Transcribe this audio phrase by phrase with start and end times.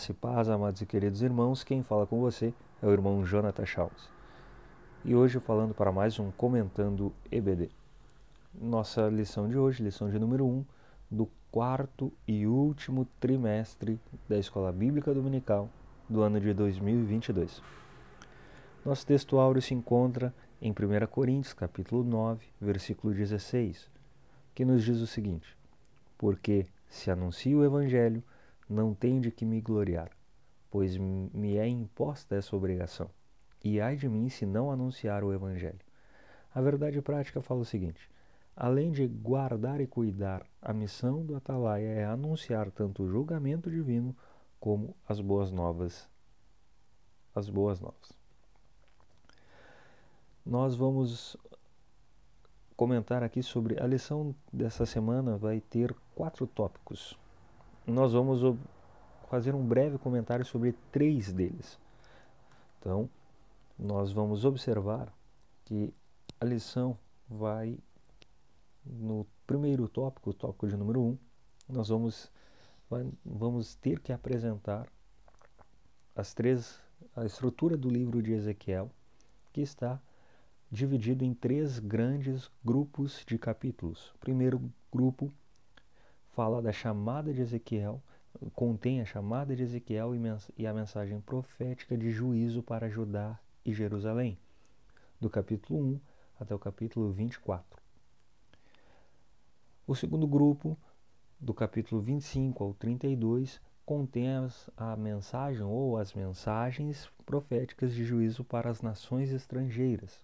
[0.00, 3.66] Graça e paz, amados e queridos irmãos, quem fala com você é o irmão Jonathan
[3.66, 4.08] Chaves.
[5.04, 7.68] E hoje falando para mais um Comentando EBD.
[8.54, 10.64] Nossa lição de hoje, lição de número 1, um,
[11.10, 15.68] do quarto e último trimestre da Escola Bíblica Dominical
[16.08, 17.62] do ano de 2022.
[18.82, 20.32] Nosso texto áureo se encontra
[20.62, 23.90] em 1 Coríntios, capítulo 9, versículo 16,
[24.54, 25.54] que nos diz o seguinte:
[26.16, 28.22] Porque se anuncio o evangelho,
[28.70, 30.12] não tenho de que me gloriar,
[30.70, 33.10] pois me é imposta essa obrigação.
[33.64, 35.80] E ai de mim se não anunciar o Evangelho.
[36.54, 38.08] A verdade prática fala o seguinte:
[38.56, 44.16] além de guardar e cuidar, a missão do Atalaia é anunciar tanto o julgamento divino
[44.60, 46.08] como as boas novas.
[47.34, 48.12] As boas novas.
[50.46, 51.36] Nós vamos
[52.76, 57.18] comentar aqui sobre a lição dessa semana vai ter quatro tópicos
[57.90, 58.40] nós vamos
[59.28, 61.78] fazer um breve comentário sobre três deles.
[62.78, 63.08] Então,
[63.78, 65.12] nós vamos observar
[65.64, 65.92] que
[66.40, 67.78] a lição vai
[68.84, 71.18] no primeiro tópico, o tópico de número 1, um,
[71.68, 72.30] nós vamos,
[73.24, 74.88] vamos ter que apresentar
[76.14, 76.80] as três,
[77.14, 78.90] a estrutura do livro de Ezequiel,
[79.52, 80.00] que está
[80.70, 84.10] dividido em três grandes grupos de capítulos.
[84.14, 84.60] O primeiro
[84.92, 85.32] grupo
[86.40, 88.02] fala da chamada de Ezequiel,
[88.54, 90.12] contém a chamada de Ezequiel
[90.56, 94.38] e a mensagem profética de juízo para Judá e Jerusalém,
[95.20, 96.00] do capítulo 1
[96.40, 97.62] até o capítulo 24.
[99.86, 100.78] O segundo grupo,
[101.38, 104.28] do capítulo 25 ao 32, contém
[104.78, 110.18] a mensagem ou as mensagens proféticas de juízo para as nações estrangeiras.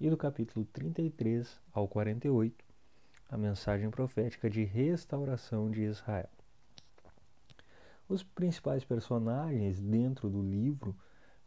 [0.00, 2.64] E do capítulo 33 ao 48,
[3.28, 6.28] a mensagem profética de restauração de Israel.
[8.08, 10.94] Os principais personagens dentro do livro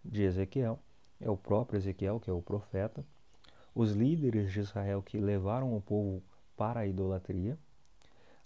[0.03, 0.79] de Ezequiel
[1.19, 3.05] é o próprio Ezequiel, que é o profeta,
[3.73, 6.23] os líderes de Israel que levaram o povo
[6.55, 7.57] para a idolatria,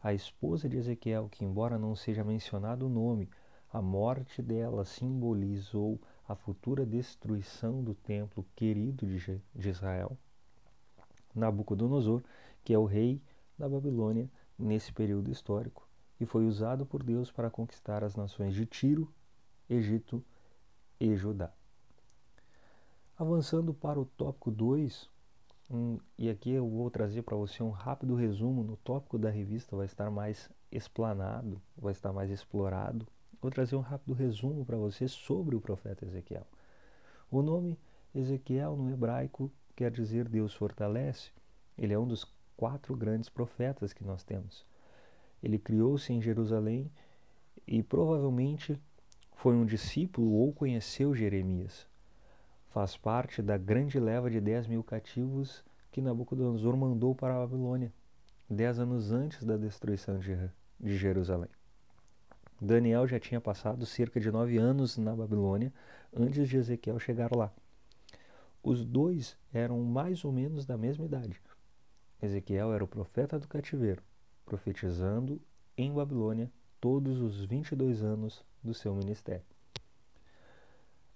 [0.03, 3.29] a esposa de Ezequiel, que, embora não seja mencionado o nome,
[3.71, 10.17] a morte dela simbolizou a futura destruição do templo querido de Israel.
[11.33, 12.21] Nabucodonosor,
[12.63, 13.21] que é o rei
[13.57, 15.87] da Babilônia nesse período histórico
[16.19, 19.11] e foi usado por Deus para conquistar as nações de Tiro,
[19.67, 20.23] Egito
[20.99, 21.51] e Judá.
[23.17, 25.09] Avançando para o tópico 2,
[25.71, 29.75] um, e aqui eu vou trazer para você um rápido resumo no tópico da revista,
[29.75, 33.07] vai estar mais explanado, vai estar mais explorado.
[33.41, 36.45] Vou trazer um rápido resumo para você sobre o profeta Ezequiel.
[37.31, 37.79] O nome
[38.13, 41.31] Ezequiel no hebraico quer dizer Deus fortalece.
[41.75, 42.25] Ele é um dos
[42.61, 44.63] quatro grandes profetas que nós temos.
[45.41, 46.91] Ele criou-se em Jerusalém
[47.65, 48.79] e provavelmente
[49.33, 51.87] foi um discípulo ou conheceu Jeremias.
[52.69, 57.91] Faz parte da grande leva de 10 mil cativos que Nabucodonosor mandou para a Babilônia,
[58.47, 61.49] dez anos antes da destruição de Jerusalém.
[62.61, 65.73] Daniel já tinha passado cerca de nove anos na Babilônia
[66.15, 67.51] antes de Ezequiel chegar lá.
[68.61, 71.41] Os dois eram mais ou menos da mesma idade.
[72.21, 74.03] Ezequiel era o profeta do cativeiro,
[74.45, 75.41] profetizando
[75.77, 79.45] em Babilônia todos os 22 anos do seu ministério.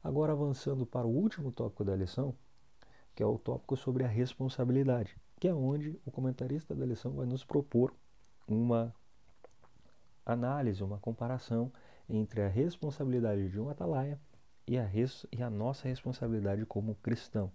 [0.03, 2.35] Agora avançando para o último tópico da lição,
[3.15, 7.25] que é o tópico sobre a responsabilidade, que é onde o comentarista da lição vai
[7.25, 7.93] nos propor
[8.47, 8.93] uma
[10.25, 11.71] análise, uma comparação
[12.09, 14.19] entre a responsabilidade de um atalaia
[14.67, 17.51] e a, res, e a nossa responsabilidade como cristão.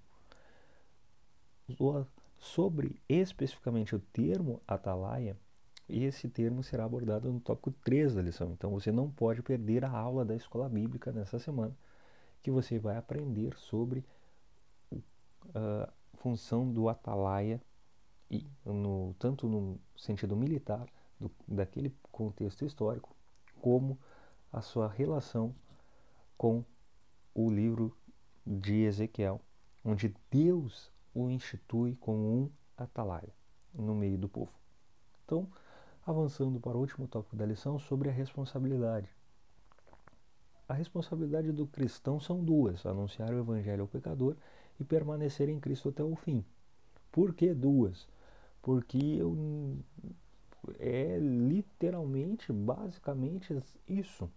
[2.40, 5.36] Sobre especificamente o termo atalaia,
[5.86, 8.52] esse termo será abordado no tópico 3 da lição.
[8.52, 11.76] Então você não pode perder a aula da escola bíblica nessa semana,
[12.42, 14.04] que você vai aprender sobre
[15.54, 17.60] a função do atalaia,
[18.30, 20.86] e no, tanto no sentido militar,
[21.18, 23.14] do, daquele contexto histórico,
[23.60, 23.98] como
[24.50, 25.54] a sua relação
[26.38, 26.64] com
[27.34, 27.94] o livro
[28.46, 29.40] de Ezequiel,
[29.84, 33.32] onde Deus o institui como um atalaia
[33.74, 34.52] no meio do povo.
[35.24, 35.48] Então,
[36.04, 39.08] avançando para o último tópico da lição sobre a responsabilidade.
[40.68, 44.36] A responsabilidade do cristão são duas: anunciar o evangelho ao pecador
[44.78, 46.44] e permanecer em Cristo até o fim.
[47.10, 48.08] Por que duas?
[48.62, 49.76] Porque eu,
[50.78, 54.30] é literalmente, basicamente isso.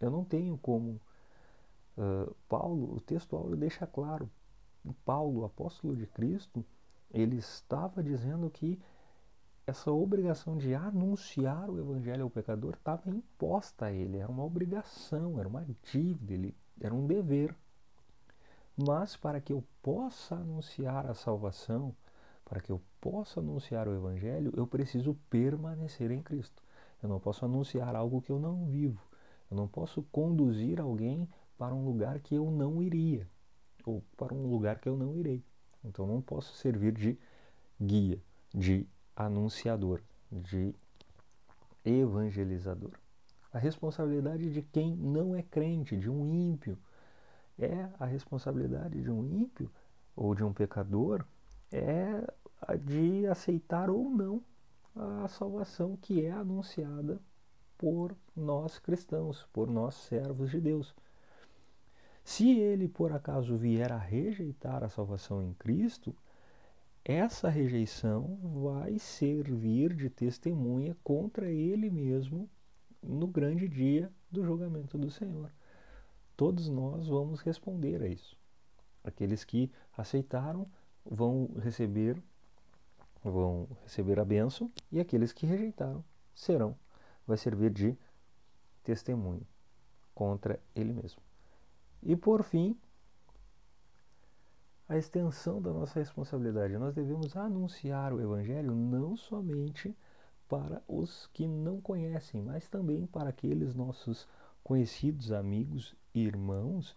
[0.00, 1.00] Eu não tenho como.
[1.96, 4.30] Uh, Paulo, o texto Paulo deixa claro:
[5.04, 6.64] Paulo, apóstolo de Cristo,
[7.12, 8.80] ele estava dizendo que
[9.66, 15.38] essa obrigação de anunciar o evangelho ao pecador estava imposta a ele, era uma obrigação,
[15.38, 17.54] era uma dívida, ele, era um dever.
[18.76, 21.94] Mas para que eu possa anunciar a salvação,
[22.44, 26.62] para que eu possa anunciar o evangelho, eu preciso permanecer em Cristo.
[27.02, 29.00] Eu não posso anunciar algo que eu não vivo.
[29.50, 33.28] Eu não posso conduzir alguém para um lugar que eu não iria,
[33.84, 35.42] ou para um lugar que eu não irei.
[35.84, 37.18] Então não posso servir de
[37.80, 38.20] guia,
[38.54, 38.86] de
[39.16, 40.00] anunciador,
[40.30, 40.74] de
[41.84, 42.92] evangelizador.
[43.52, 46.78] A responsabilidade de quem não é crente, de um ímpio,
[47.58, 49.70] é a responsabilidade de um ímpio
[50.14, 51.24] ou de um pecador
[51.72, 52.26] é
[52.60, 54.42] a de aceitar ou não
[54.94, 57.20] a salvação que é anunciada
[57.78, 60.94] por nós cristãos, por nós servos de Deus.
[62.24, 66.14] Se ele por acaso vier a rejeitar a salvação em Cristo,
[67.04, 72.48] essa rejeição vai servir de testemunha contra ele mesmo
[73.02, 75.50] no grande dia do julgamento do Senhor.
[76.36, 78.36] Todos nós vamos responder a isso.
[79.02, 80.66] Aqueles que aceitaram
[81.04, 82.22] vão receber
[83.22, 86.02] vão receber a bênção e aqueles que rejeitaram
[86.34, 86.74] serão
[87.26, 87.96] vai servir de
[88.82, 89.46] testemunho
[90.14, 91.20] contra ele mesmo.
[92.02, 92.78] E por fim,
[94.90, 96.76] a extensão da nossa responsabilidade.
[96.76, 99.96] Nós devemos anunciar o Evangelho não somente
[100.48, 104.26] para os que não conhecem, mas também para aqueles nossos
[104.64, 106.96] conhecidos, amigos e irmãos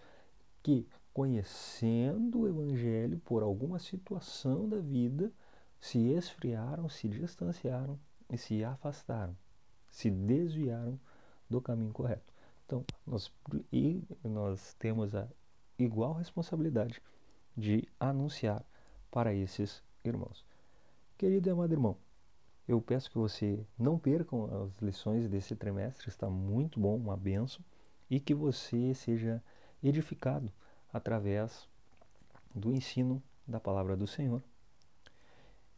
[0.64, 5.32] que, conhecendo o Evangelho por alguma situação da vida,
[5.80, 8.00] se esfriaram, se distanciaram
[8.32, 9.38] e se afastaram,
[9.92, 11.00] se desviaram
[11.48, 12.33] do caminho correto.
[12.74, 13.32] Então, nós,
[13.72, 15.28] e nós temos a
[15.78, 17.00] igual responsabilidade
[17.56, 18.66] de anunciar
[19.12, 20.44] para esses irmãos.
[21.16, 21.96] Querido e amado irmão,
[22.68, 27.64] eu peço que você não perca as lições desse trimestre, está muito bom, uma benção,
[28.10, 29.44] e que você seja
[29.84, 30.52] edificado
[30.92, 31.70] através
[32.56, 34.42] do ensino da palavra do Senhor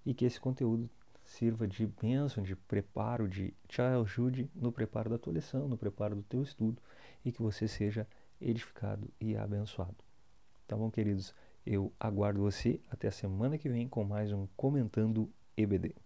[0.06, 0.90] e que esse conteúdo
[1.26, 6.16] sirva de bênção, de preparo, de te ajude no preparo da tua lição, no preparo
[6.16, 6.82] do teu estudo
[7.24, 8.08] e que você seja
[8.40, 9.98] edificado e abençoado.
[10.68, 11.34] Tá bom, queridos?
[11.66, 16.05] Eu aguardo você até a semana que vem com mais um Comentando EBD.